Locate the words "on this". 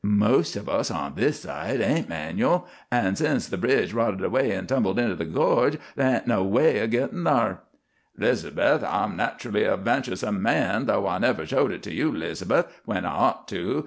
0.89-1.41